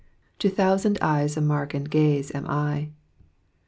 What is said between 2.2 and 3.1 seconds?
am I."